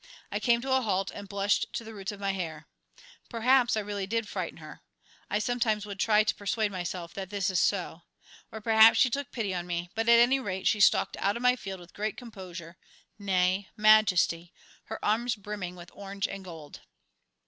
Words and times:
I 0.31 0.39
came 0.39 0.61
to 0.61 0.71
a 0.73 0.81
halt 0.81 1.11
and 1.13 1.29
blushed 1.29 1.71
to 1.73 1.83
the 1.83 1.93
roots 1.93 2.11
of 2.11 2.19
my 2.19 2.31
hair. 2.31 2.65
Perhaps 3.29 3.77
I 3.77 3.81
really 3.81 4.07
did 4.07 4.27
frighten 4.27 4.57
her 4.57 4.81
(I 5.29 5.37
sometimes 5.37 5.85
try 5.99 6.23
to 6.23 6.33
persuade 6.33 6.71
myself 6.71 7.13
that 7.13 7.29
this 7.29 7.51
is 7.51 7.59
so), 7.59 8.01
or 8.51 8.61
perhaps 8.61 8.97
she 8.97 9.11
took 9.11 9.31
pity 9.31 9.53
on 9.53 9.67
me; 9.67 9.91
but, 9.93 10.09
at 10.09 10.17
any 10.17 10.39
rate, 10.39 10.65
she 10.65 10.79
stalked 10.79 11.17
out 11.17 11.37
of 11.37 11.43
my 11.43 11.55
field 11.55 11.79
with 11.79 11.93
great 11.93 12.17
composure, 12.17 12.77
nay, 13.19 13.67
majesty, 13.77 14.51
her 14.85 14.97
arms 15.05 15.35
brimming 15.35 15.75
with 15.75 15.91
orange 15.93 16.27
and 16.27 16.43
gold. 16.43 16.81